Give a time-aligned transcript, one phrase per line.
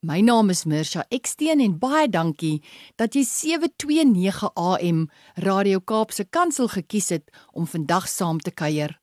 [0.00, 2.62] My naam is Mirsha Eksteen en baie dankie
[2.96, 5.02] dat jy 729 AM
[5.44, 8.94] Radio Kaapse Kansel gekies het om vandag saam te kuier.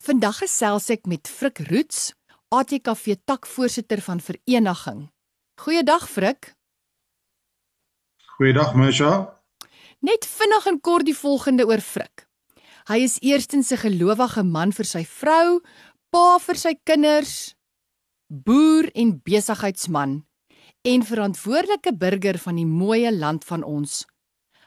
[0.00, 2.14] Vandag gesels ek met Frik Roots,
[2.48, 5.02] ATKV takvoorsitter van vereniging.
[5.60, 6.54] Goeiedag Frik.
[8.38, 9.12] Goeiedag Mirsha.
[10.00, 12.24] Net vinnig en kort die volgende oor Frik.
[12.88, 15.60] Hy is eerstens 'n gelowige man vir sy vrou,
[16.08, 17.55] pa vir sy kinders,
[18.26, 20.24] boer en besigheidsman
[20.82, 24.04] en verantwoordelike burger van die mooi land van ons.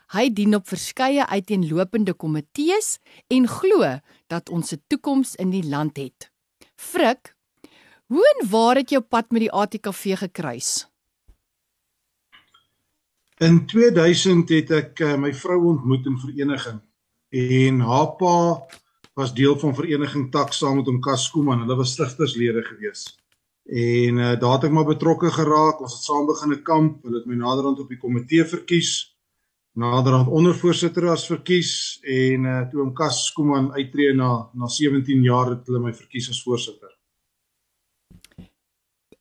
[0.10, 5.98] Hy dien op verskeie uiteenlopende komitees en glo dat ons 'n toekoms in die land
[5.98, 6.32] het.
[6.76, 7.36] Frik,
[8.08, 10.88] hoe en waar het jou pad met die ATKV gekruis?
[13.38, 16.82] In 2000 het ek uh, my vrou ontmoet in vereniging
[17.30, 18.66] en haar pa
[19.14, 21.60] was deel van vereniging Tak saam met hom Kas Skooman.
[21.60, 23.19] Hulle was stigterslede geweest.
[23.70, 25.82] En uh, daar het ek maar betrokke geraak.
[25.82, 27.04] Ons het saam begin 'n kamp.
[27.04, 29.16] Hulle het my naderhand op die komitee verkies.
[29.78, 35.50] Naderhand ondervoorsitter as verkies en uh, toe om Kas Skooman uittreë na na 17 jaar
[35.50, 36.90] het hulle my verkies as voorsitter.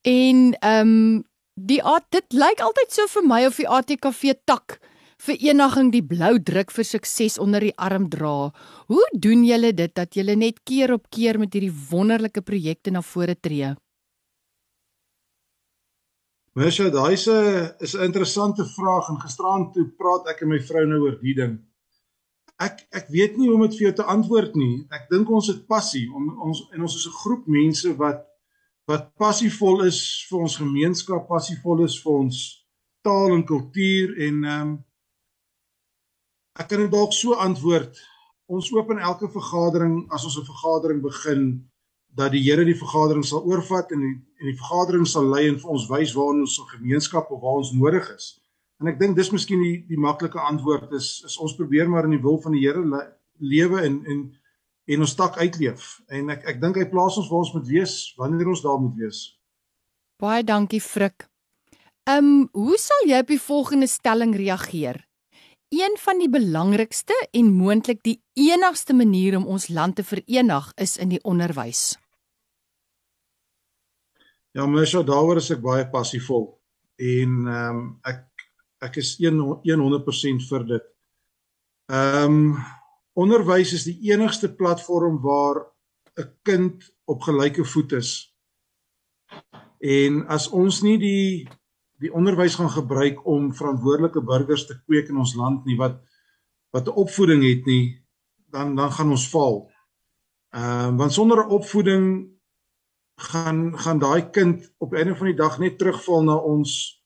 [0.01, 4.79] En ehm um, die A dit lyk altyd so vir my of die ATKV tak
[5.19, 8.53] vereniging die blou druk vir sukses onder die arm dra.
[8.87, 13.03] Hoe doen julle dit dat julle net keer op keer met hierdie wonderlike projekte na
[13.03, 13.75] vore tree?
[16.59, 20.61] Mens ja, daai 'n is 'n interessante vraag en gisterand toe praat ek en my
[20.61, 21.55] vrou nou oor die ding.
[22.59, 24.87] Ek ek weet nie hoe om dit vir jou te antwoord nie.
[24.91, 28.27] Ek dink ons het passie om ons en ons is 'n groep mense wat
[28.91, 32.37] wat passievol is vir ons gemeenskap, passievol is vir ons
[33.03, 34.85] taal en kultuur en ehm um,
[36.61, 37.95] ek kan dit dalk so antwoord.
[38.49, 41.71] Ons open elke vergadering as ons 'n vergadering begin
[42.19, 45.59] dat die Here die vergadering sal oorvat en die en die vergadering sal lei en
[45.59, 48.37] vir ons wys waar ons gemeenskap of waar ons nodig is.
[48.79, 52.15] En ek dink dis miskien die die maklike antwoord is is ons probeer maar in
[52.15, 53.03] die wil van die Here le,
[53.39, 54.21] lewe en en
[54.89, 55.99] en ons tak uitleef.
[56.09, 58.95] En ek ek dink hy plaas ons waar ons moet wees wanneer ons daar moet
[58.99, 59.25] wees.
[60.19, 61.29] Baie dankie Frik.
[62.09, 65.05] Ehm um, hoe sal jy op die volgende stelling reageer?
[65.69, 70.97] Een van die belangrikste en moontlik die enigste manier om ons land te verenig is
[70.97, 71.99] in die onderwys.
[74.57, 76.59] Ja, Mesha, daaroor is ek baie passievol
[76.99, 78.25] en ehm um, ek
[78.83, 80.87] ek is 100% vir dit.
[81.93, 82.57] Ehm um,
[83.19, 85.67] onderwys is die enigste platform waar
[86.19, 88.35] 'n kind op gelyke voet is.
[89.81, 91.49] En as ons nie die
[91.99, 96.01] die onderwys gaan gebruik om verantwoordelike burgers te kweek in ons land nie wat
[96.71, 98.03] wat 'n opvoeding het nie,
[98.51, 99.71] dan dan gaan ons faal.
[100.55, 102.38] Ehm um, want sonder 'n opvoeding
[103.19, 107.03] gaan gaan daai kind op einde van die dag net terugval na ons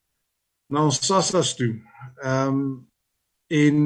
[0.69, 1.75] na ons sassas toe.
[2.23, 2.89] Ehm um,
[3.53, 3.77] en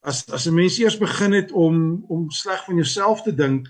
[0.00, 3.68] as as 'n mens eers begin het om om sleg van jouself te dink,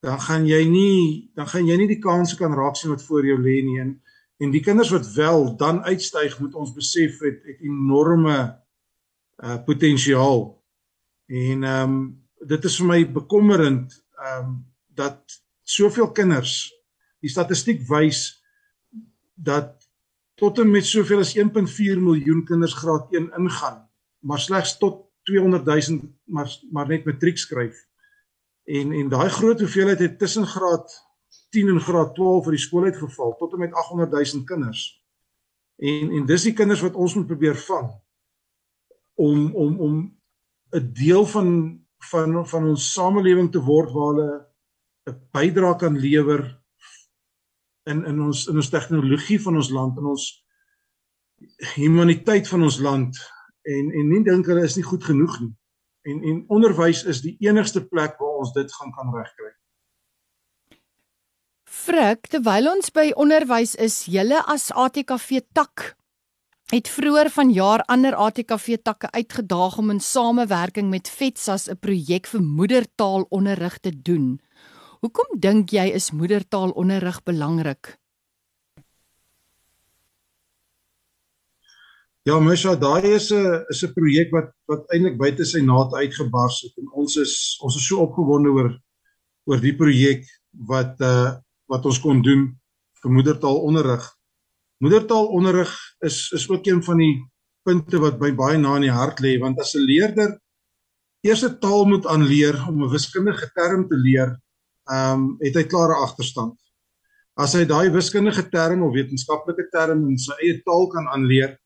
[0.00, 3.26] dan gaan jy nie dan gaan jy nie die kanse kan raak sien wat voor
[3.26, 4.02] jou lê nie en
[4.40, 8.60] en die kinders wat wel dan uitstyg moet ons besef het, het enorme
[9.44, 10.64] uh potensiaal.
[11.26, 16.79] En ehm um, dit is vir my bekommerend ehm um, dat soveel kinders
[17.20, 18.40] Die statistiek wys
[19.34, 19.76] dat
[20.40, 23.88] tot en met soveel as 1.4 miljoen kinders graad 1 ingaan,
[24.24, 27.76] maar slegs tot 200 000 maar maar net matriek skryf.
[28.64, 30.92] En en daai groot hoeveelheid het tussen graad
[31.50, 34.84] 10 en graad 12 vir die skool uitgeval tot en met 800 000 kinders.
[35.76, 37.90] En en dis die kinders wat ons moet probeer vang
[39.14, 39.94] om om om
[40.70, 41.48] 'n deel van
[42.10, 44.46] van van ons samelewing te word waar hulle
[45.10, 46.59] 'n bydrae kan lewer
[47.88, 50.26] in in ons in ons tegnologie van ons land en ons
[51.76, 53.22] humaniteit van ons land
[53.62, 55.54] en en nie dink hulle is nie goed genoeg nie.
[56.08, 59.52] En en onderwys is die enigste plek waar ons dit gaan kan regkry.
[61.64, 65.94] Frik, terwyl ons by onderwys is, julle as ATKV tak
[66.70, 72.42] het vroeër vanjaar ander ATKV takke uitgedaag om in samewerking met FETSAS 'n projek vir
[72.42, 74.40] moedertaalonderrig te doen.
[75.00, 77.94] Hoekom dink jy is moedertaalonderrig belangrik?
[82.28, 86.60] Ja, Misha, daai is 'n is 'n projek wat wat eintlik buite sy naad uitgebars
[86.64, 88.70] het en ons is ons is so opgewonde oor
[89.48, 91.32] oor die projek wat uh
[91.72, 92.42] wat ons kon doen
[93.00, 94.04] vir moedertaalonderrig.
[94.84, 95.72] Moedertaalonderrig
[96.04, 97.16] is is ook een van die
[97.64, 100.36] punte wat by baie na in die hart lê want as 'n leerder
[101.24, 104.36] eerste taal moet aanleer om 'n wiskundige term te leer,
[104.90, 106.56] ehm um, het hy klare agterstand.
[107.38, 111.56] As hy daai wiskundige term of wetenskaplike term in sy eie taal kan aanleer,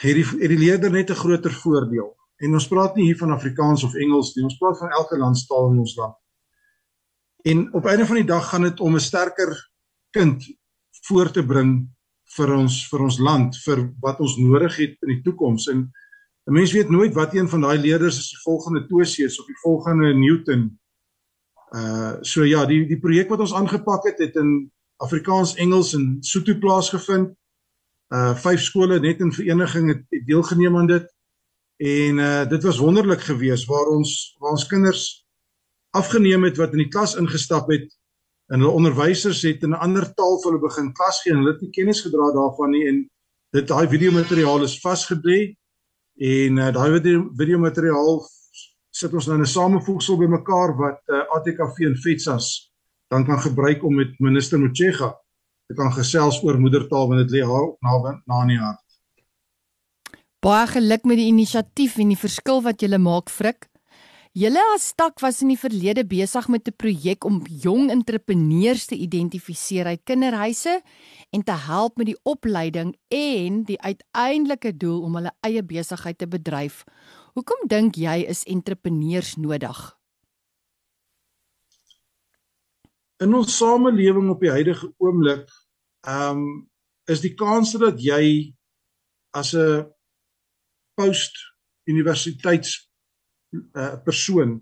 [0.00, 2.14] het die het die leerder net 'n groter voordeel.
[2.42, 5.70] En ons praat nie hier van Afrikaans of Engels nie, ons praat van elke landstaal
[5.72, 6.16] in ons land.
[7.44, 9.70] En op einde van die dag gaan dit om 'n sterker
[10.10, 10.44] kind
[11.08, 11.88] voor te bring
[12.36, 15.92] vir ons vir ons land vir wat ons nodig het in die toekoms en
[16.48, 19.60] 'n mens weet nooit wat een van daai leerders is die volgende Tosius of die
[19.62, 20.78] volgende Newton.
[21.74, 24.70] Uh so ja, die die projek wat ons aangepak het het in
[25.02, 27.34] Afrikaans, Engels en Sotho plaasgevind.
[28.14, 31.08] Uh vyf skole net in vereniging het, het deelgeneem aan dit.
[31.82, 35.24] En uh dit was wonderlik geweest waar ons waar ons kinders
[35.94, 37.90] afgeneem het wat in die klas ingestap het
[38.52, 41.52] en hulle onderwysers het in 'n ander taal vir hulle begin klas gee en hulle
[41.52, 43.10] het nie kennis gedra daarvan nie en
[43.56, 45.56] dit daai video materiaal is vasgeblê
[46.18, 47.00] en uh, daai
[47.38, 48.26] video materiaal
[48.94, 52.70] sit ons nou 'n samevoegsel bymekaar wat uh, eh, ATKV en FETSAS
[53.10, 55.10] dan kan gebruik om met minister Motshega
[55.66, 58.82] te kan gesels oor moedertaal want dit lê haar na na in die hart.
[60.44, 63.68] Baie geluk met die inisiatief en die verskil wat jy maak, Frik.
[64.34, 68.96] Julle as tak was in die verlede besig met 'n projek om jong entrepreneurs te
[68.96, 70.82] identifiseer uit kinderhuise
[71.30, 76.26] en te help met die opleiding en die uiteindelike doel om hulle eie besigheid te
[76.26, 76.84] bedryf.
[77.34, 79.78] Hoekom dink jy is entrepreneurs nodig?
[83.24, 85.50] In ons samelewing op die huidige oomblik,
[86.06, 86.44] ehm um,
[87.10, 88.54] is die kans dat jy
[89.36, 89.90] as 'n
[90.96, 91.34] post
[91.90, 92.70] universiteits
[93.52, 94.54] uh, persoon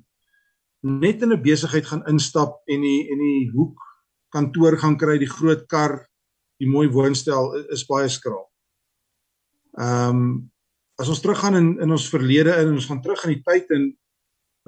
[0.82, 3.78] net in 'n besigheid gaan instap en die en die hoek
[4.32, 6.08] kantoor gaan kry, die groot kar,
[6.58, 8.48] die mooi woonstel is, is baie skraal.
[9.78, 10.51] Ehm um,
[11.02, 13.88] as ons teruggaan in in ons verlede in ons gaan terug in die tyd en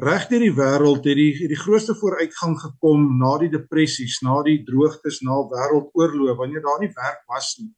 [0.02, 4.58] regdeur die wêreld het die het die grootste vooruitgang gekom na die depressies, na die
[4.66, 7.70] droogtes, na wêreldoorloë wanneer daar nie werk was nie.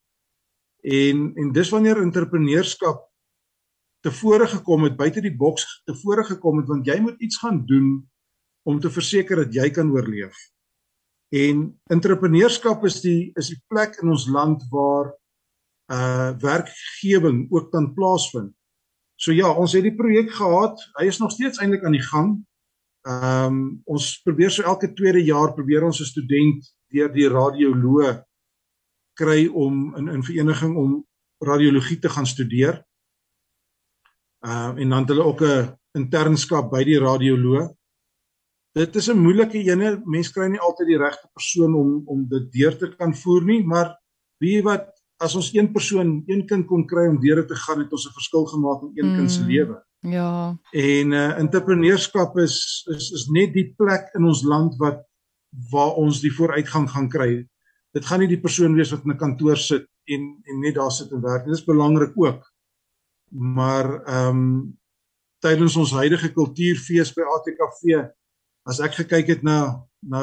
[0.81, 3.05] En en dis wanneer entrepreneurskap
[4.07, 7.91] tevore gekom het, buite die boks tevore gekom het want jy moet iets gaan doen
[8.65, 10.37] om te verseker dat jy kan oorleef.
[11.35, 15.13] En entrepreneurskap is die is die plek in ons land waar
[15.93, 18.55] uh werkgewing ook dan plaasvind.
[19.17, 20.81] So ja, ons het die projek gehad.
[20.99, 22.31] Hy is nog steeds eintlik aan die gang.
[23.07, 28.25] Ehm um, ons probeer so elke tweede jaar probeer ons 'n student deur die radioloog
[29.15, 31.07] kry om in in vereniging om
[31.39, 32.83] radiologie te gaan studeer.
[34.47, 37.71] Uh en dan het hulle ook 'n internskap by die radioloog.
[38.75, 40.03] Dit is 'n moeilike ene.
[40.05, 43.65] Mense kry nie altyd die regte persoon om om dit deur te kan voer nie,
[43.65, 43.97] maar
[44.39, 47.93] wie wat as ons een persoon, een kind kon kry om deur te gaan, het
[47.93, 49.83] ons 'n verskil gemaak in een mm, kind se mm, lewe.
[50.01, 50.59] Ja.
[50.73, 55.05] En uh entrepreneurskap is is is net die plek in ons land wat
[55.71, 57.47] waar ons die vooruitgang gaan kry.
[57.93, 60.93] Dit gaan nie die persoon wees wat in 'n kantoor sit en en net daar
[60.93, 61.53] sit en werk nie.
[61.53, 62.45] Dit is belangrik ook
[63.31, 64.79] maar ehm um,
[65.39, 68.07] tydens ons huidige kultuurfees by ATKV
[68.67, 70.23] as ek gekyk het na na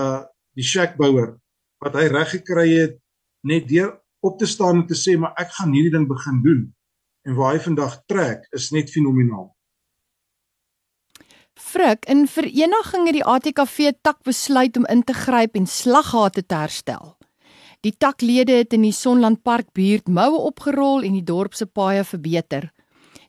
[0.58, 1.36] die shackbouer
[1.84, 2.98] wat hy reg gekry het
[3.44, 6.64] net deur op te staan en te sê maar ek gaan hierdie ding begin doen
[7.28, 9.52] en waar hy vandag trek is net fenomenaal.
[11.60, 16.56] Frik in vereniging het die ATKV tak besluit om in te gryp en slaggate te
[16.56, 17.14] herstel.
[17.84, 22.70] Die taklede het in die Sonlandpark buurt moue opgerol en die dorp se paaie verbeter.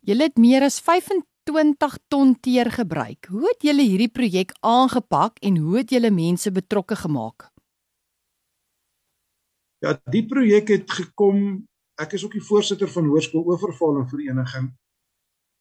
[0.03, 3.31] Julle het meer as 25 ton teer gebruik.
[3.31, 7.51] Hoe het julle hierdie projek aangepak en hoe het julle mense betrokke gemaak?
[9.85, 11.41] Ja, die projek het gekom.
[12.01, 14.71] Ek is ook die voorsitter van Hoërskool Oeverval Vereniging.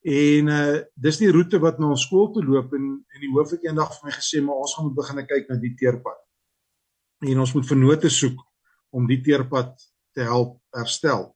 [0.03, 3.51] En uh dis die roete wat na ons skool toe loop en en die hoof
[3.55, 6.19] het eendag vir my gesê maar ons gaan moet begin kyk na die teerpad.
[7.27, 8.39] En ons moet vennote soek
[8.95, 9.75] om die teerpad
[10.15, 11.29] te help herstel.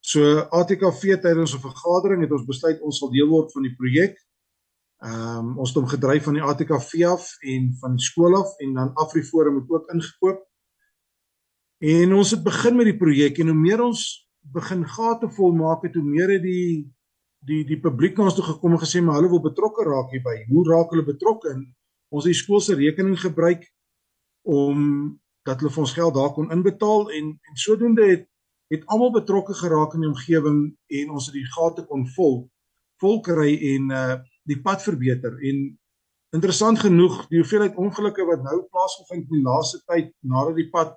[0.00, 4.16] So ATKV tydens 'n vergadering het ons besluit ons sal deel word van die projek.
[5.04, 8.58] Ehm um, ons het hom gedryf van die ATKV af en van die skool af
[8.60, 10.44] en dan AfriForum het ook ingekoop.
[11.84, 14.02] En ons het begin met die projek en hoe meer ons
[14.54, 16.84] begin gate volmaak het, hoe meer het die
[17.44, 20.38] die die publiek na ons toe gekom en gesê maar hulle wil betrokke raak hierby.
[20.48, 21.52] Hoe raak hulle betrokke?
[22.08, 23.66] Ons het die skool se rekening gebruik
[24.48, 24.78] om
[25.44, 28.24] dat hulle vir ons geld daar kon inbetaal en en sodoende het
[28.72, 30.60] het almal betrokke geraak in die omgewing
[31.02, 32.38] en ons het die gate kon vol
[33.04, 34.14] volkry en uh
[34.44, 35.60] die pad verbeter en
[36.36, 40.96] interessant genoeg die hoeveelheid ongelukke wat nou plaasgevind in die laaste tyd nadat die pad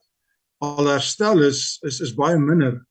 [0.57, 2.81] al herstel is is is baie minder.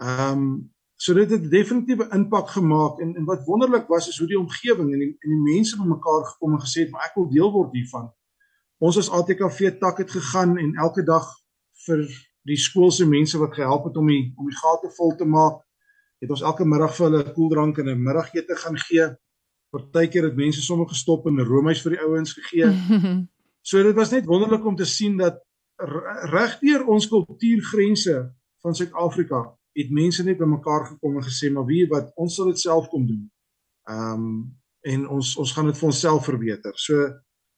[0.00, 4.28] Ehm um, so dit het definitiewe impak gemaak en en wat wonderlik was is hoe
[4.28, 7.28] die omgewing en die en die mense bymekaar gekom en gesê het maar ek wil
[7.30, 8.08] deel word hiervan.
[8.78, 11.26] Ons as ATKV tak het gegaan en elke dag
[11.86, 12.06] vir
[12.48, 15.60] die skoolse mense wat gehelp het om die om die gate vol te maak,
[16.22, 19.06] het ons elke middag vir hulle 'n koeldrank en 'n middagete gaan gee.
[19.72, 22.70] Partykeer het mense sommer gestop en roomys vir die ouens gegee.
[23.68, 25.42] so dit was net wonderlik om te sien dat
[25.76, 29.42] regdeur ons kultuurgrense van Suid-Afrika
[29.74, 33.06] het mense net bymekaar gekom en gesê maar wie wat ons sal dit self kom
[33.06, 33.24] doen.
[33.90, 36.72] Ehm um, en ons ons gaan dit vir onsself verbeter.
[36.76, 37.06] So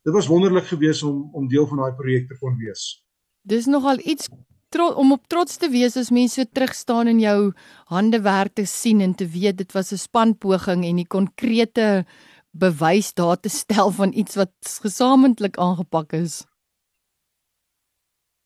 [0.07, 3.03] dit was wonderlik geweest om om deel van daai projek te kon wees.
[3.43, 4.29] Dis nogal iets
[4.77, 7.53] om op trots te wees as mense so terug staan in jou
[7.89, 12.05] hande werk te sien en te weet dit was 'n spanpoging en die konkrete
[12.53, 16.45] bewys daar te stel van iets wat gesamentlik aangepak is.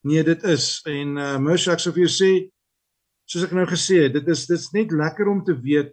[0.01, 2.31] Nee, dit is en uh Mershak sou vir jou sê
[3.31, 5.93] soos ek nou gesê het, dit is dit's net lekker om te weet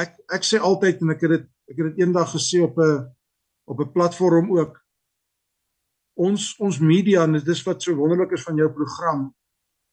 [0.00, 3.06] ek ek sê altyd en ek het dit ek het dit eendag gesê op 'n
[3.70, 4.80] op 'n platform ook
[6.14, 9.34] ons ons media en dit is wat so wonderlik is van jou program.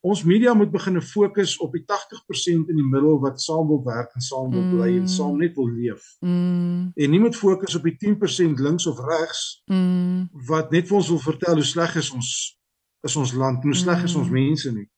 [0.02, 4.14] Ons media moet begin fokus op die 80% in die middel wat saam wil werk
[4.14, 5.00] en saam wil bly mm.
[5.00, 6.02] en saam net wil leef.
[6.20, 6.90] Mm.
[6.94, 10.28] En nie moet fokus op die 10% links of regs mm.
[10.48, 12.58] wat net vir ons wil vertel hoe sleg is ons
[13.02, 14.34] is ons land, hoe sleg is ons mm.
[14.38, 14.88] mense nie.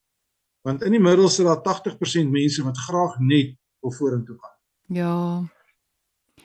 [0.64, 4.56] Want in die middel sit daar 80% mense wat graag net wil vorentoe gaan.
[4.96, 5.14] Ja.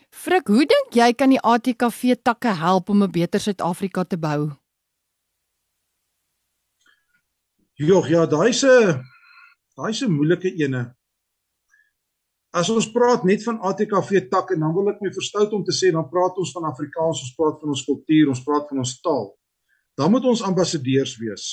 [0.09, 4.51] Frik, hoe dink jy kan die ATKV takke help om 'n beter Suid-Afrika te bou?
[7.79, 8.71] Jogg, ja, daai se
[9.75, 10.95] daai se moeilike ene.
[12.51, 15.91] As ons praat net van ATKV takke, dan wil ek my verstout om te sê
[15.91, 19.38] dan praat ons van Afrikaans, ons praat van ons kultuur, ons praat van ons taal.
[19.99, 21.45] Dan moet ons ambassadeurs wees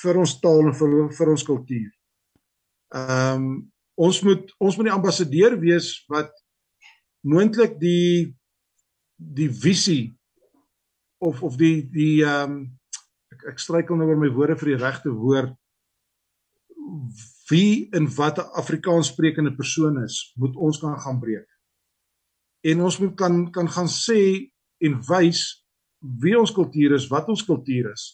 [0.00, 1.90] vir ons taal en vir vir ons kultuur.
[2.96, 3.48] Ehm um,
[3.94, 6.32] ons moet ons moet die ambassadeur wees wat
[7.22, 8.34] moontlik die
[9.14, 10.16] die visie
[11.22, 12.56] of of die die ehm um,
[13.34, 15.54] ek ek struikel nou oor my woorde vir die regte woord
[17.50, 21.48] wie en wat 'n Afrikaans sprekende persoon is moet ons kan gaan breek
[22.70, 24.50] en ons moet kan kan gaan sê
[24.80, 25.63] en wys
[26.22, 28.04] wie ons kultuur is wat ons kultuur is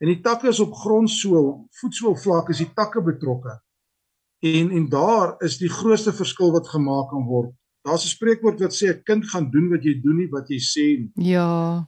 [0.00, 3.56] en die takke is op grondsool voetsool vlak is die takke betrokke
[4.46, 7.52] en en daar is die grootste verskil wat gemaak kan word
[7.86, 10.60] daar's 'n spreekwoord wat sê 'n kind gaan doen wat jy doen nie wat jy
[10.72, 11.86] sê nie ja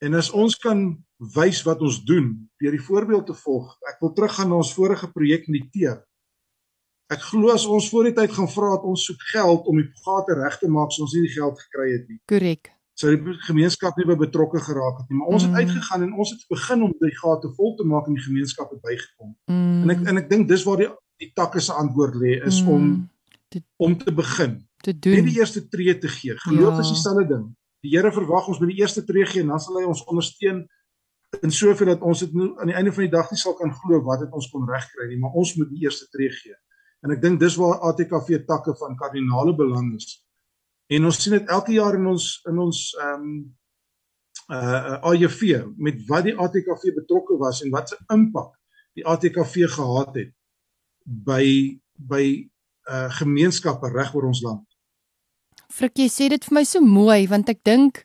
[0.00, 3.74] en as ons kan wys wat ons doen deur die voorbeeld te volg.
[3.88, 6.00] Ek wil teruggaan na ons vorige projek in die teer.
[7.12, 9.88] Ek glo as ons voor die tyd gaan vra dat ons soek geld om die
[10.04, 12.20] gate reg te maak, sou ons nie die geld gekry het nie.
[12.30, 12.70] Korrek.
[13.00, 15.60] Sou die gemeenskap nie betrokke geraak het nie, maar ons het mm.
[15.62, 18.82] uitgegaan en ons het begin om die gate vol te maak en die gemeenskap het
[18.84, 19.30] bygekom.
[19.48, 19.78] Mm.
[19.84, 20.90] En ek en ek dink dis waar die
[21.20, 22.68] die takke se antwoord lê is mm.
[22.74, 22.84] om
[23.52, 24.58] te, om te begin.
[24.84, 25.16] Te doen.
[25.16, 26.36] Net die eerste tree te gee.
[26.44, 26.84] Geloof ja.
[26.84, 27.48] is dieselfde ding.
[27.84, 30.64] Die Here verwag ons met die eerste tree gee en dan sal hy ons ondersteun
[31.40, 34.00] in soveel dat ons dit aan die einde van die dag nie sal kan glo
[34.04, 36.56] wat dit ons kon regkry nie, maar ons moet die eerste tree gee.
[37.04, 40.18] En ek dink dis waar ATKV takke van kardinale belang is.
[40.90, 43.40] En ons sien dit elke jaar in ons in ons ehm um,
[44.50, 45.42] uh AJV
[45.78, 48.56] met wat die ATKV betrokke was en wat se impak
[48.98, 50.32] die ATKV gehad het
[51.06, 51.44] by
[51.94, 52.24] by
[52.90, 54.66] uh gemeenskappe reg oor ons land.
[55.70, 58.02] Frikkie sê dit vir my so mooi want ek dink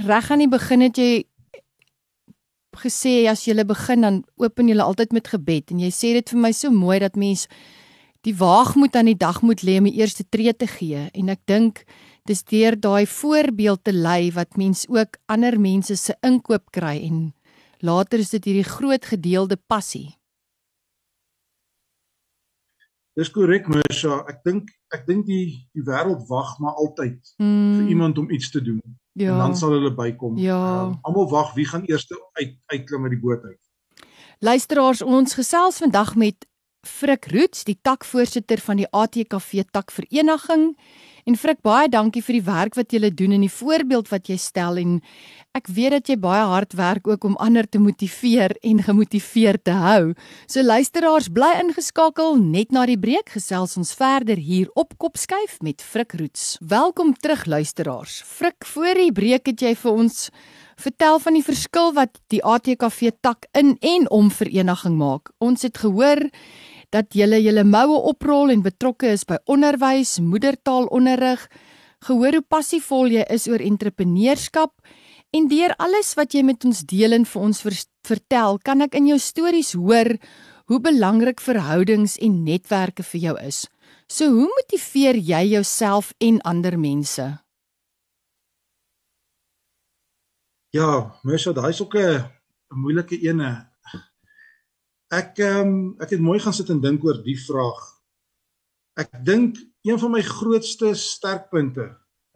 [0.00, 1.26] reg aan die begin het jy
[2.80, 6.40] gesê as jy begin dan open jy altyd met gebed en jy sê dit vir
[6.40, 7.48] my so mooi dat mens
[8.26, 11.40] die waagmoed aan die dag moet lê om die eerste tree te gee en ek
[11.48, 11.84] dink
[12.28, 17.30] dis deur daai voorbeeld te lei wat mens ook ander mense se inkoop kry en
[17.80, 20.10] later is dit hierdie groot gedeelde passie.
[23.16, 27.72] Dis korrek Mersha, ek dink ek dink die die wêreld wag maar altyd mm.
[27.78, 28.80] vir iemand om iets te doen.
[29.18, 29.32] Ja.
[29.32, 30.38] En dan sal hulle bykom.
[30.38, 30.60] Ja.
[30.84, 32.06] Um, Almal wag wie gaan eers
[32.38, 33.60] uit uitklim uit die boot uit.
[34.40, 36.46] Luisteraars, ons gesels vandag met
[36.86, 40.76] Frik Roots, die takvoorsitter van die ATKV takvereniging.
[41.28, 44.38] En Frik, baie dankie vir die werk wat jy doen en die voorbeeld wat jy
[44.40, 45.00] stel en
[45.50, 49.74] Ek weet dat jy baie hard werk ook om ander te motiveer en gemotiveerd te
[49.74, 50.12] hou.
[50.46, 55.82] So luisteraars, bly ingeskakel net na die breek gesels ons verder hier op Kopskuif met
[55.82, 56.54] Frik Roots.
[56.62, 58.20] Welkom terug luisteraars.
[58.22, 60.28] Frik, voor die breek het jy vir ons
[60.78, 65.34] vertel van die verskil wat die ATKV tak in en om vereniging maak.
[65.42, 66.28] Ons het gehoor
[66.90, 71.46] dat jy julle moue oprol en betrokke is by onderwys, moedertaalonderrig,
[72.06, 74.72] gehoor hoe passievol jy is oor entrepreneurskap
[75.36, 77.60] en deur alles wat jy met ons deel en vir ons
[78.06, 80.16] vertel, kan ek in jou stories hoor
[80.70, 83.64] hoe belangrik verhoudings en netwerke vir jou is.
[84.10, 87.26] So hoe motiveer jy jouself en ander mense?
[90.70, 92.30] Ja, mens, daai is ook 'n
[92.68, 93.69] moeilike ene.
[95.10, 97.80] Ek ehm um, ek het mooi gaan sit en dink oor die vraag.
[99.00, 101.88] Ek dink een van my grootste sterkpunte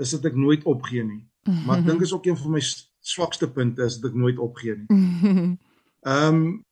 [0.03, 1.23] is dat ek nooit opgee nie.
[1.67, 2.63] Maar ek dink is ook een van my
[3.05, 4.89] swakste punte is dat ek nooit opgee nie.
[6.05, 6.63] Ehm um,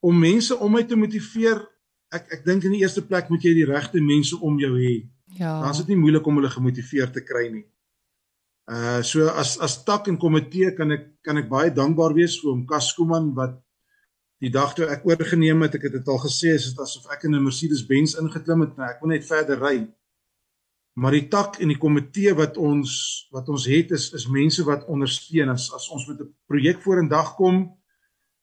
[0.00, 1.58] om mense om my te motiveer,
[2.14, 5.00] ek ek dink in die eerste plek moet jy die regte mense om jou hê.
[5.34, 5.58] Ja.
[5.60, 7.64] Dan is dit nie moeilik om hulle gemotiveer te kry nie.
[8.70, 12.52] Uh so as as tak en komitee kan ek kan ek baie dankbaar wees vir
[12.52, 13.58] hom Kaskooman wat
[14.38, 17.24] die dag toe ek oorgeneem het, ek het dit al gesê, is dit asof ek
[17.24, 19.88] in 'n Mercedes-Benz ingeklim het, nou ek wil net verder ry.
[20.98, 24.86] Maar die tak en die komitee wat ons wat ons het is is mense wat
[24.86, 27.78] ondersteun as as ons met 'n projek vorendag kom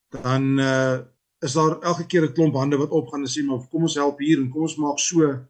[0.10, 1.04] dan uh
[1.44, 4.20] is daar elke keer 'n klomp hande wat opgaan en sê maar kom ons help
[4.20, 5.46] hier en kom ons maak so.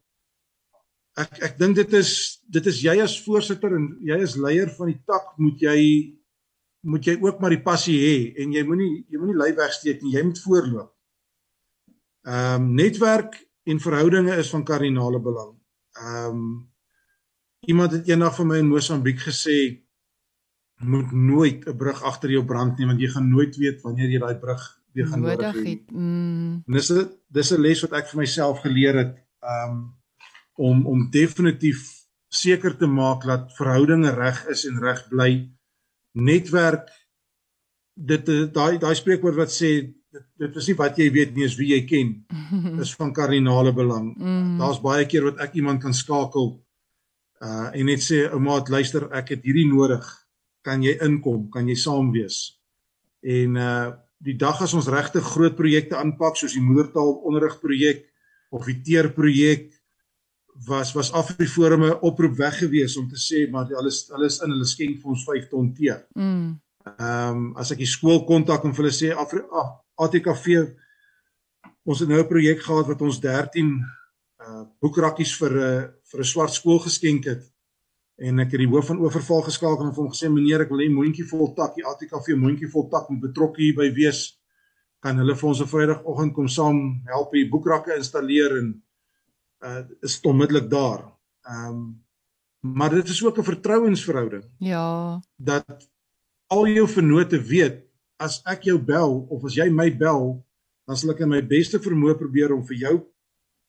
[1.15, 4.87] Ek ek dink dit is dit is jy as voorsitter en jy as leier van
[4.87, 5.79] die tak moet jy
[6.85, 10.13] moet jy ook maar die passie hê en jy moenie jy moenie lui wegsteek nie,
[10.17, 10.91] jy moet voorloop.
[12.25, 15.55] Ehm um, netwerk en verhoudinge is van kardinale belang.
[15.97, 16.45] Ehm um,
[17.65, 19.57] iemand het eendag vir my in Mosambiek gesê
[20.77, 24.19] moet nooit 'n brug agter jou brand nie want jy gaan nooit weet wanneer jy
[24.19, 24.63] daai brug
[24.93, 25.75] weer gaan nodig hê.
[25.91, 26.63] Mm.
[26.65, 29.95] Dis 'n dis 'n les wat ek vir myself geleer het um
[30.55, 35.54] om om definitief seker te maak dat verhoudinge reg is en reg bly.
[36.15, 36.89] Netwerk
[37.95, 39.71] dit daai daai spreekwoord wat sê
[40.15, 42.11] dit, dit is nie wat jy weet nie, is wie jy ken.
[42.79, 44.11] Dis van kardinale belang.
[44.19, 44.55] Mm.
[44.59, 46.53] Daar's baie keer wat ek iemand kan skakel
[47.43, 50.05] uh en net sê ouma, luister, ek het hierdie nodig.
[50.65, 51.49] Kan jy inkom?
[51.53, 52.57] Kan jy saam wees?
[53.21, 53.93] En uh
[54.25, 58.05] die dag as ons regte groot projekte aanpak soos die moedertaal onderrigprojek
[58.55, 59.67] of die teer projek
[60.63, 64.39] was was Afriforum 'n oproep weg gewees om te sê maar hulle is hulle is
[64.39, 66.05] in hulle skenk vir ons 5 ton teer.
[66.13, 66.59] Mm.
[66.99, 69.41] Ehm um, as ek die skool kontak en vir hulle sê Afri
[69.95, 70.47] ATKV
[71.85, 73.83] ons het nou 'n projek gehad wat ons 13
[74.45, 77.43] uh boekrakkies vir 'n uh, vir 'n swart skool geskenk het
[78.17, 80.79] en ek het die hoof van oorval geskakel en vir hom gesê meneer ek wil
[80.79, 84.39] hê mondjie vol tak die ATKV mondjie vol tak moet betrokke hier by wees
[85.01, 88.81] kan hulle vir ons 'n Vrydagoggend kom saam help die boekrakke installeer en
[89.59, 91.11] uh is onmiddellik daar.
[91.41, 92.03] Ehm um,
[92.65, 94.43] maar dit is ook 'n vertrouensverhouding.
[94.57, 95.21] Ja.
[95.35, 95.89] Dat
[96.47, 97.85] al jou vennote weet
[98.17, 100.45] as ek jou bel of as jy my bel
[100.85, 102.95] dan sal ek in my beste vermoë probeer om vir jou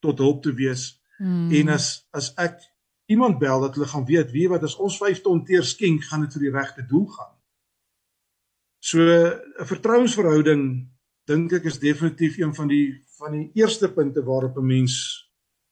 [0.05, 1.03] tot hulp te wees.
[1.19, 1.51] Hmm.
[1.53, 2.61] En as as ek
[3.07, 6.27] iemand bel dat hulle gaan weet wie wat as ons 5 ton teer skenk gaan
[6.27, 7.33] dit vir die regte doel gaan.
[8.79, 10.89] So 'n vertrouensverhouding
[11.27, 15.26] dink ek is definitief een van die van die eerste punte waarop 'n mens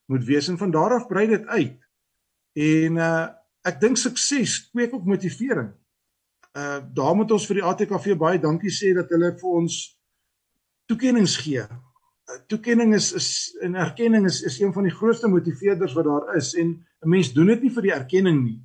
[0.07, 1.81] moet wees en van daar af brei dit uit.
[2.53, 3.25] En uh
[3.65, 5.73] ek dink sukses kweek ook motivering.
[6.53, 9.79] Uh daar moet ons vir die ATKV baie dankie sê dat hulle vir ons
[10.87, 11.65] toekennings gee.
[11.65, 13.31] Uh, toekenning is is
[13.65, 16.69] en erkenning is is een van die grootste motiveerders wat daar is en
[17.05, 18.61] 'n mens doen dit nie vir die erkenning nie.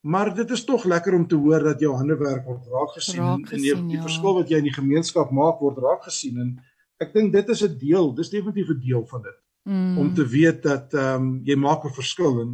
[0.00, 3.50] Maar dit is tog lekker om te hoor dat jou handewerk word raak gesien raak
[3.50, 4.02] en die, die ja.
[4.02, 6.58] verskil wat jy in die gemeenskap maak word raak gesien en
[7.02, 9.38] ek dink dit is 'n deel, dis definitief 'n deel van dit.
[9.68, 9.98] Mm.
[10.00, 12.52] Om te weet dat ehm um, jy maak 'n verskil en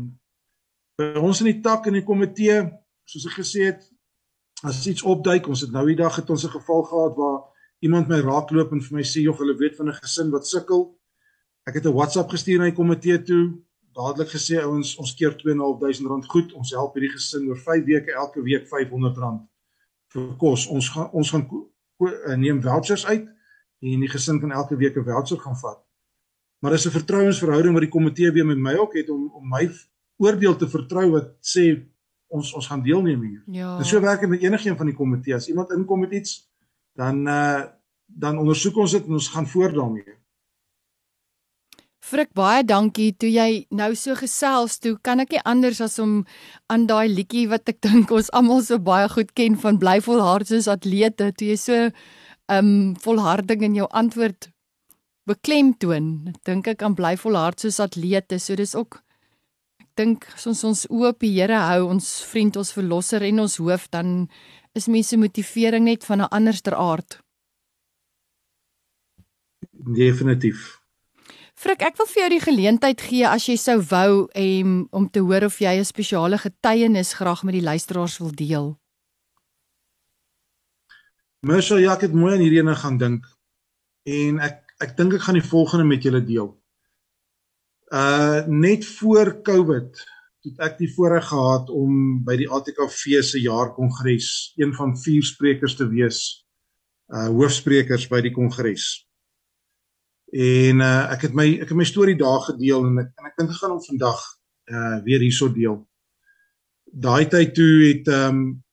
[0.99, 2.57] by ons in die tak en die komitee,
[3.05, 3.83] soos ek gesê het,
[4.63, 7.39] as iets opduik, ons het nou die dag het ons 'n geval gehad waar
[7.81, 10.99] iemand my raakloop en vir my sê jog hulle weet van 'n gesin wat sukkel.
[11.67, 16.11] Ek het 'n WhatsApp gestuur na die komitee toe dadelik gesê ouens ons keer 2.500
[16.11, 19.45] rand goed ons help hierdie gesin oor 5 weke elke week 500 rand
[20.15, 21.47] vir kos ons gaan ons gaan
[22.43, 23.29] neem vouchers uit
[23.85, 25.81] en die gesin kan elke week 'n voucher gaan vat
[26.65, 29.69] maar dis 'n vertrouensverhouding wat die komitee weer met my ook het om om my
[30.17, 31.85] oordeel te vertrou wat sê
[32.29, 33.43] ons ons gaan deelneem hier.
[33.47, 33.77] Ja.
[33.79, 35.35] Dis so werk dit met enigiemand van die komitee.
[35.35, 36.49] As iemand inkom met iets,
[36.97, 37.63] dan uh
[38.07, 40.17] dan ondersoek ons dit en ons gaan voort daarmee.
[42.05, 43.15] Frik baie dankie.
[43.17, 46.25] Toe jy nou so gesels, toe kan ek nie anders as om
[46.67, 50.47] aan daai liedjie wat ek dink ons almal so baie goed ken van bly volhard
[50.47, 51.91] soos atlete, toe jy so
[52.53, 54.54] um volharding in jou antwoord
[55.29, 56.35] beklemtoon.
[56.45, 58.39] Dink ek aan bly volhard soos atlete.
[58.39, 59.01] So dis ook
[59.81, 63.57] ek dink as ons ons oop die Here hou, ons vriend, ons verlosser en ons
[63.57, 64.29] hoof, dan
[64.75, 67.21] is mense motivering net van 'n anderster aard.
[69.71, 70.81] Definitief.
[71.55, 75.21] Frik, ek wil vir jou die geleentheid gee as jy sou wou em, om te
[75.21, 78.79] hoor of jy 'n spesiale getuienis graag met die luisteraars wil deel.
[81.47, 83.27] Mersal, ja, ek het mooi aan hierdie ene gaan dink.
[84.05, 86.51] En ek ek dink ek gaan die volgende met julle deel.
[87.95, 90.01] Uh net voor Covid
[90.45, 95.77] het ek die voorreg gehad om by die ATKV se jaarkongres een van vier sprekers
[95.79, 96.21] te wees.
[97.09, 99.07] Uh hoofsprekers by die kongres.
[100.35, 103.39] En uh ek het my ek het my storie daar gedeel en ek en ek
[103.41, 104.21] dink ek gaan hom vandag
[104.73, 105.83] uh weer hierso deel.
[106.85, 108.64] Daai tyd toe het ehm um,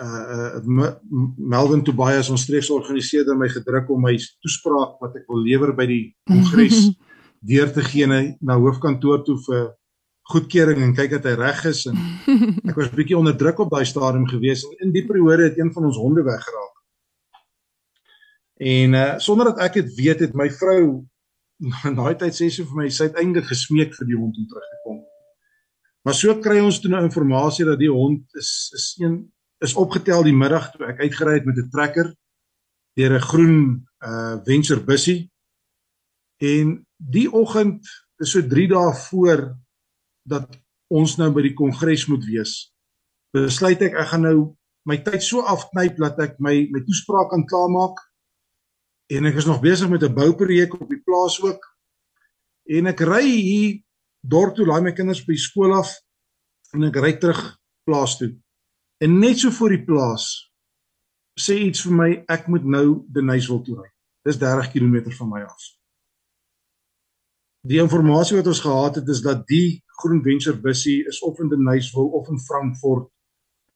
[0.00, 0.90] uh,
[1.38, 6.02] Melvin Tobias ons streeksorganiseerder my gedruk om my toespraak wat ek wil lewer by die
[6.30, 6.88] kongres
[7.50, 9.68] deur te gee na, na hoofkantoor toe vir
[10.30, 12.00] goedkeuring en kyk dat hy reg is en
[12.68, 15.72] ek was bietjie onder druk op daai stadium gewees en in die periode het een
[15.74, 16.76] van ons honde weggeraak.
[18.60, 20.82] En uh sonder dat ek dit weet het my vrou
[21.88, 24.46] in daai tyd sê sy vir my sy het eintlik gesmeek vir die hond om
[24.48, 25.00] terug te kom.
[26.04, 29.20] Maar so kry ons toe nou inligting dat die hond is is een
[29.60, 32.14] is opgetel die middag toe ek uitgery het met 'n trekker
[32.96, 33.58] deur 'n groen
[34.00, 35.30] uh Venture bussie.
[36.40, 37.84] En die oggend
[38.18, 39.56] is so 3 dae voor
[40.22, 40.48] dat
[40.88, 42.72] ons nou by die kongres moet wees.
[43.32, 44.56] Besluit ek ek gaan nou
[44.88, 48.00] my tyd so afknyp dat ek my my toespraak kan klaarmaak
[49.10, 51.62] en ek is nog besig met 'n bouprojek op die plaas ook.
[52.64, 53.82] En ek ry hier
[54.20, 55.92] dorp toe, laai my kinders by skool af
[56.72, 58.36] en ek ry terug plaas toe.
[59.00, 60.26] En net so voor die plaas
[61.40, 63.86] sê iets vir my, ek moet nou Denyswil toe ry.
[64.28, 65.68] Dis 30 km van my af.
[67.64, 71.48] Die inligting wat ons gehad het is dat die Groen Venture bussie is of in
[71.48, 73.08] Denyswil of in Frankfurt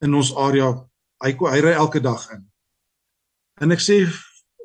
[0.04, 0.72] in ons area.
[1.24, 2.44] Hy hy ry elke dag in.
[3.64, 4.02] En ek sê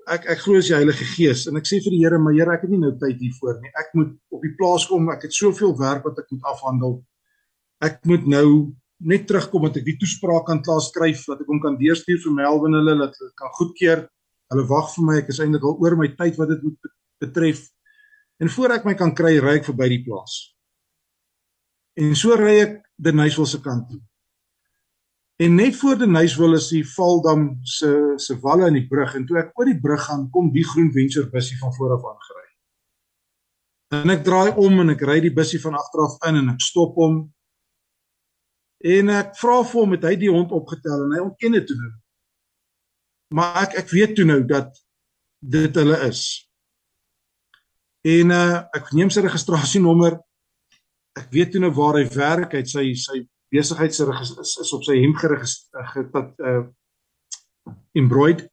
[0.10, 2.56] ek ek glo as die Heilige Gees en ek sê vir die Here, maar Here,
[2.56, 3.72] ek het nie nou tyd hiervoor nie.
[3.80, 6.98] Ek moet op die plaas kom, ek het soveel werk wat ek moet afhandel.
[7.86, 8.50] Ek moet nou
[9.00, 12.36] net terugkom dat ek die toespraak kan klaar skryf, dat ek hom kan deurstuur vir
[12.36, 14.06] Melvin hulle dat hulle kan goedkeur.
[14.50, 17.64] Hulle wag vir my, ek is eintlik al oor my tyd wat dit moet betref.
[18.40, 20.38] En voor ek my kan kry, ry ek verby die plaas.
[22.00, 24.02] En so ry ek Denyswil se kant toe.
[25.40, 29.24] En net voor die Nyswil is die Valdam se se walle in die brug en
[29.28, 32.48] toe ek oor die brug gaan, kom die groen venture bussie van voor af aangery.
[34.02, 36.66] En ek draai om en ek ry die bussie van agter af in en ek
[36.66, 37.22] stop hom.
[38.80, 41.76] En ek vra vir hom het hy die hond opgetel en hy ontken dit toe
[41.80, 41.92] nou.
[43.36, 44.72] Maar ek ek weet toe nou dat
[45.40, 46.24] dit hulle is.
[48.08, 50.16] En uh ek neem sy registrasienommer.
[51.20, 54.74] Ek weet toe nou waar hy werk, hy het sy sy besigheid se is, is
[54.74, 56.08] op sy hemp geregistreer
[56.48, 56.64] uh
[57.98, 58.46] embroid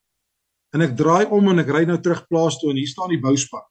[0.75, 3.21] en ek draai om en ek ry nou terug plaas toe en hier staan die
[3.23, 3.63] bouspan.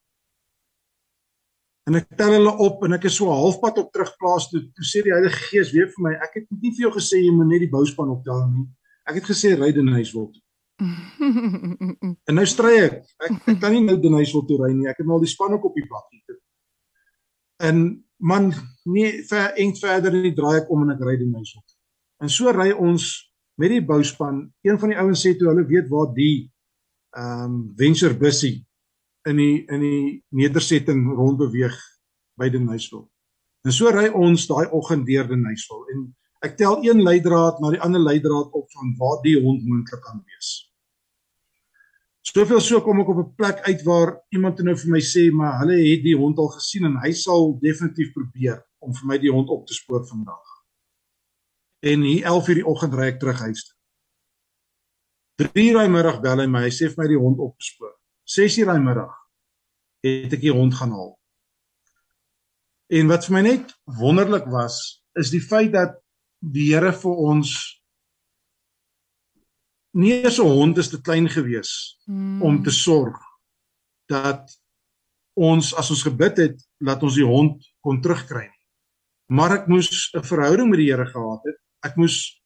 [1.86, 4.64] En ek tel hulle op en ek is so halfpad op terug plaas toe.
[4.74, 7.34] Toe sê die Heilige Gees weer vir my, ek het nie vir jou gesê jy
[7.36, 8.66] moet net die bouspan optel nie.
[9.06, 10.42] Ek het gesê ry in huis wil toe.
[12.28, 12.98] en nou stry ek.
[13.22, 13.38] ek.
[13.54, 14.90] Ek kan nie nou in huis wil toe ry nie.
[14.90, 16.40] Ek het nou al die span ook op die pad hier.
[17.70, 17.86] En
[18.18, 18.50] man
[18.90, 21.78] nee ver eng verder in die draai ek om en ek ry die huis op.
[22.26, 23.12] En so ry ons
[23.62, 24.42] met die bouspan.
[24.66, 26.50] Een van die ouens sê toe hulle weet waar die
[27.16, 28.66] ehm um, venture bussie
[29.26, 31.76] in die in die nedersetting rond beweeg
[32.38, 33.08] by die Nuisville.
[33.66, 36.06] En so ry ons daai oggend deur die Nuisville en
[36.46, 40.22] ek tel een leidraad na die ander leidraad op van waar die hond moontlik kan
[40.22, 40.52] wees.
[42.26, 45.60] Soveel so kom ek op 'n plek uit waar iemand nou vir my sê maar
[45.62, 49.32] hulle het die hond al gesien en hy sal definitief probeer om vir my die
[49.32, 50.46] hond op te spoor vandag.
[51.82, 53.78] En hier 11:00 die oggend ry ek terug huis toe.
[55.48, 57.95] 3:00 daai middag bel hy my, hy sê vir my die hond opgespoor.
[58.26, 59.14] 6:00 daai middag
[60.06, 61.14] het ek die hond gaan haal.
[62.94, 65.98] En wat vir my net wonderlik was, is die feit dat
[66.40, 67.82] die Here vir ons
[69.96, 72.42] nie eens 'n hond is te klein gewees hmm.
[72.44, 73.18] om te sorg
[74.10, 74.52] dat
[75.34, 78.50] ons as ons gebid het dat ons die hond kon terugkry.
[79.32, 81.58] Maar ek moes 'n verhouding met die Here gehad het.
[81.84, 82.42] Ek moes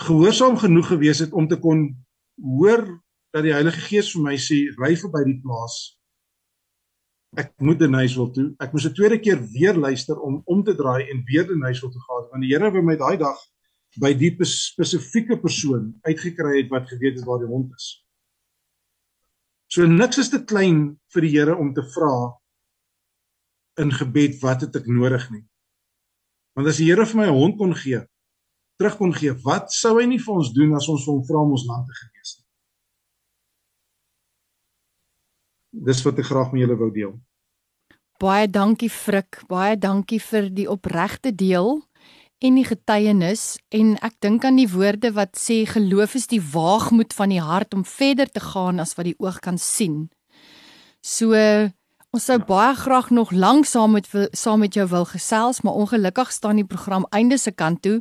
[0.00, 2.06] gehoorsaam genoeg gewees het om te kon
[2.36, 3.02] hoor
[3.36, 5.76] dat die Heilige Gees vir my sê ry verby die plaas.
[7.36, 8.46] Ek moet huis wil toe.
[8.64, 11.92] Ek moes 'n tweede keer weer luister om om te draai en weer huis wil
[11.92, 13.36] toe gaan want die Here het my daai dag
[14.00, 18.04] by die spesifieke persoon uitgekry het wat geweet het waar die hond is.
[19.68, 22.38] So niks is te klein vir die Here om te vra
[23.76, 25.44] in gebed wat het ek nodig nie.
[26.56, 28.00] Want as die Here vir my 'n hond kon gee,
[28.78, 31.52] terug kon gee, wat sou hy nie vir ons doen as ons hom vra om
[31.52, 32.45] ons land te genees nie?
[35.84, 37.14] Dis wat ek graag met julle wou deel.
[38.20, 41.82] Baie dankie Frik, baie dankie vir die opregte deel
[42.40, 47.12] en die getuienis en ek dink aan die woorde wat sê geloof is die waagmoed
[47.16, 50.06] van die hart om verder te gaan as wat die oog kan sien.
[51.04, 51.36] So
[52.16, 56.32] ons sou baie graag nog lank saam met saam met jou wil gesels, maar ongelukkig
[56.32, 58.00] staan die program einde se kant toe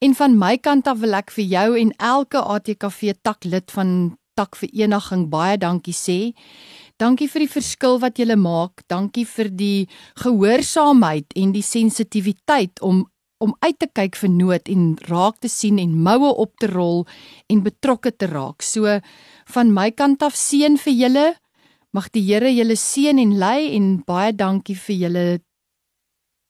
[0.00, 5.28] en van my kant af wil ek vir jou en elke ATKV taklid van takvereniging
[5.28, 6.18] baie dankie sê.
[7.00, 8.82] Dankie vir die verskil wat julle maak.
[8.92, 9.88] Dankie vir die
[10.20, 13.06] gehoorsaamheid en die sensitiwiteit om
[13.40, 17.06] om uit te kyk vir nood en raak te sien en moue op te rol
[17.48, 18.60] en betrokke te raak.
[18.60, 18.98] So
[19.54, 21.24] van my kant af seën vir julle.
[21.96, 25.24] Mag die Here julle seën en lei en baie dankie vir julle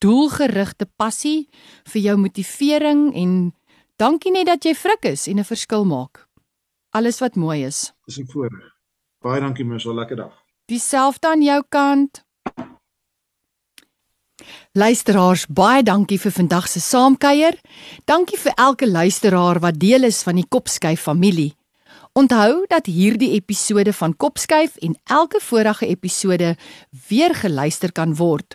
[0.02, 1.46] doelgerigte passie,
[1.86, 3.52] vir jou motivering en
[4.00, 6.26] dankie net dat jy frik is en 'n verskil maak.
[6.90, 7.92] Alles wat mooi is.
[8.06, 8.74] Dis 'n voorreg.
[9.22, 10.39] Baie dankie mens, 'n lekker dag.
[10.70, 12.20] Dieselfde aan jou kant.
[14.72, 17.56] Luisteraars, baie dankie vir vandag se saamkuier.
[18.06, 21.56] Dankie vir elke luisteraar wat deel is van die Kopskyf familie.
[22.14, 26.54] Onthou dat hierdie episode van Kopskyf en elke vorige episode
[27.08, 28.54] weer geluister kan word.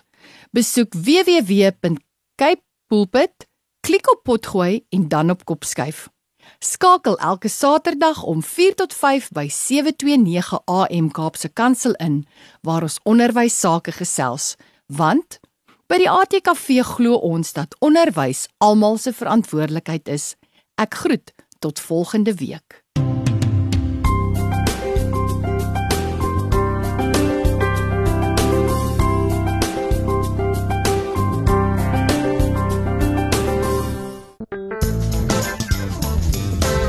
[0.56, 3.48] Besoek www.cape pulpit,
[3.84, 6.08] klik op potgooi en dan op Kopskyf.
[6.60, 12.24] Skakel elke Saterdag om 4 tot 5 by 729 AM Kaapse Kansel in
[12.62, 14.56] waar ons onderwys sake gesels,
[14.86, 15.40] want
[15.88, 20.34] by die ATKV glo ons dat onderwys almal se verantwoordelikheid is.
[20.82, 22.85] Ek groet tot volgende week.